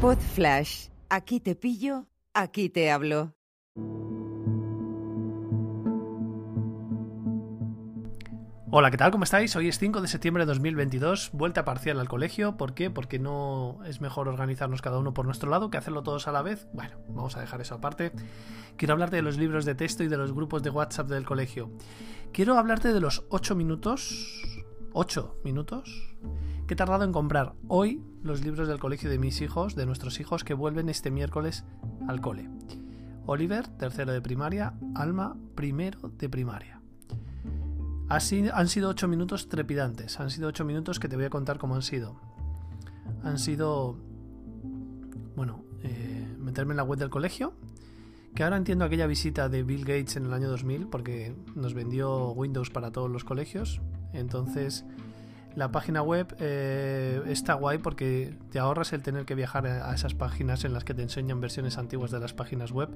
[0.00, 0.88] Pod Flash.
[1.10, 3.34] Aquí te pillo, aquí te hablo.
[8.70, 9.10] Hola, ¿qué tal?
[9.10, 9.54] ¿Cómo estáis?
[9.56, 12.56] Hoy es 5 de septiembre de 2022, vuelta parcial al colegio.
[12.56, 12.88] ¿Por qué?
[12.88, 16.40] Porque no es mejor organizarnos cada uno por nuestro lado que hacerlo todos a la
[16.40, 16.66] vez.
[16.72, 18.10] Bueno, vamos a dejar eso aparte.
[18.78, 21.70] Quiero hablarte de los libros de texto y de los grupos de WhatsApp del colegio.
[22.32, 24.59] Quiero hablarte de los 8 minutos.
[24.92, 26.16] 8 minutos
[26.66, 30.20] que he tardado en comprar hoy los libros del colegio de mis hijos, de nuestros
[30.20, 31.64] hijos, que vuelven este miércoles
[32.06, 32.48] al cole.
[33.26, 36.80] Oliver, tercero de primaria, Alma, primero de primaria.
[38.08, 40.18] Así, han sido ocho minutos trepidantes.
[40.18, 42.20] Han sido ocho minutos que te voy a contar cómo han sido.
[43.22, 43.96] Han sido.
[45.36, 47.52] Bueno, eh, meterme en la web del colegio.
[48.34, 52.30] Que ahora entiendo aquella visita de Bill Gates en el año 2000 porque nos vendió
[52.30, 53.80] Windows para todos los colegios.
[54.12, 54.84] Entonces,
[55.54, 60.14] la página web eh, está guay porque te ahorras el tener que viajar a esas
[60.14, 62.90] páginas en las que te enseñan versiones antiguas de las páginas web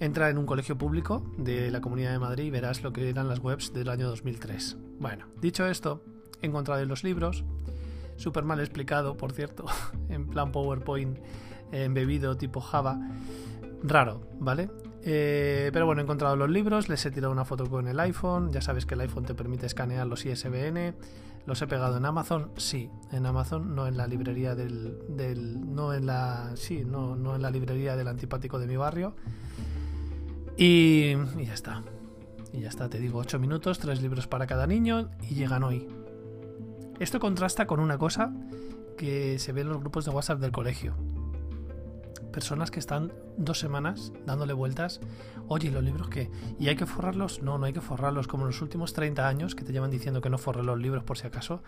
[0.00, 3.28] Entra en un colegio público de la Comunidad de Madrid y verás lo que eran
[3.28, 4.78] las webs del año 2003.
[4.98, 6.02] Bueno, dicho esto,
[6.40, 7.44] he encontrado en los libros,
[8.16, 9.66] súper mal explicado, por cierto,
[10.08, 11.18] en plan PowerPoint
[11.70, 12.98] embebido tipo Java,
[13.82, 14.70] raro, ¿vale?
[15.02, 18.52] Eh, pero bueno, he encontrado los libros, les he tirado una foto con el iPhone,
[18.52, 20.94] ya sabes que el iPhone te permite escanear los ISBN,
[21.46, 26.06] los he pegado en Amazon, sí, en Amazon, no en la librería del, no en
[26.06, 29.14] la, sí, no, no en la librería del antipático de mi barrio,
[30.56, 31.82] y, ya está.
[32.52, 35.88] Y ya está, te digo, 8 minutos, 3 libros para cada niño y llegan hoy.
[36.98, 38.34] Esto contrasta con una cosa
[38.98, 40.94] que se ve en los grupos de WhatsApp del colegio.
[42.32, 45.00] Personas que están dos semanas dándole vueltas.
[45.48, 46.30] Oye, ¿los libros qué?
[46.58, 47.42] ¿Y hay que forrarlos?
[47.42, 48.28] No, no hay que forrarlos.
[48.28, 51.04] Como en los últimos 30 años que te llevan diciendo que no forre los libros
[51.04, 51.62] por si acaso.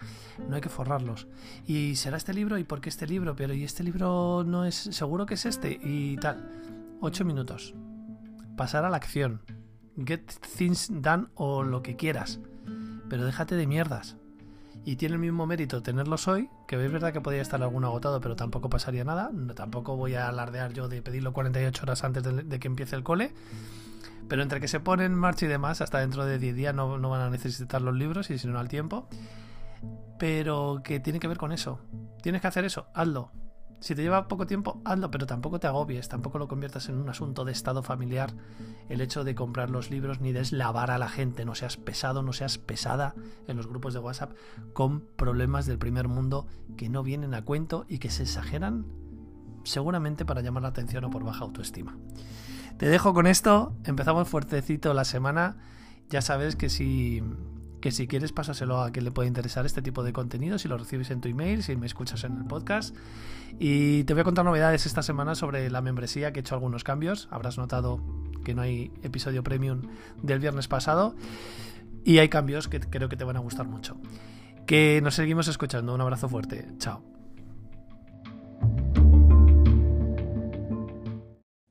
[0.49, 1.27] No hay que forrarlos.
[1.67, 2.59] ¿Y será este libro?
[2.59, 3.35] ¿Y por qué este libro?
[3.37, 5.79] Pero ¿y este libro no es seguro que es este?
[5.83, 6.49] Y tal.
[7.01, 7.75] 8 minutos
[8.57, 9.43] pasar a la acción.
[9.97, 12.41] Get things done o lo que quieras.
[13.09, 14.17] Pero déjate de mierdas.
[14.84, 18.20] Y tiene el mismo mérito tenerlos hoy, que es verdad que podría estar alguno agotado,
[18.20, 19.31] pero tampoco pasaría nada.
[19.54, 23.32] tampoco voy a alardear yo de pedirlo 48 horas antes de, que empiece el cole.
[24.28, 26.98] Pero entre que se pone en marcha y demás, hasta dentro de 10 días no,
[26.98, 29.09] no van a necesitar los libros y si no al tiempo.
[30.19, 31.81] Pero que tiene que ver con eso.
[32.22, 33.31] Tienes que hacer eso, hazlo.
[33.82, 37.09] Si te lleva poco tiempo, hazlo, pero tampoco te agobies, tampoco lo conviertas en un
[37.09, 38.32] asunto de estado familiar.
[38.88, 42.22] El hecho de comprar los libros ni de eslavar a la gente, no seas pesado,
[42.22, 43.16] no seas pesada
[43.48, 44.37] en los grupos de WhatsApp
[44.72, 48.87] con problemas del primer mundo que no vienen a cuento y que se exageran
[49.65, 51.98] seguramente para llamar la atención o por baja autoestima.
[52.78, 55.56] Te dejo con esto, empezamos fuertecito la semana,
[56.09, 57.21] ya sabes que si
[57.82, 60.78] que si quieres pásaselo a quien le pueda interesar este tipo de contenido, si lo
[60.78, 62.97] recibes en tu email, si me escuchas en el podcast.
[63.59, 66.84] Y te voy a contar novedades esta semana sobre la membresía, que he hecho algunos
[66.84, 67.28] cambios.
[67.31, 68.00] Habrás notado
[68.44, 69.82] que no hay episodio premium
[70.22, 71.15] del viernes pasado.
[72.04, 74.00] Y hay cambios que creo que te van a gustar mucho.
[74.65, 75.92] Que nos seguimos escuchando.
[75.92, 76.66] Un abrazo fuerte.
[76.78, 77.03] Chao.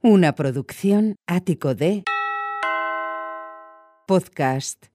[0.01, 2.03] Una producción ático de
[4.07, 4.87] podcast